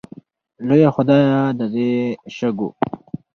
[0.67, 1.91] لویه خدایه د دې
[2.35, 2.69] شګو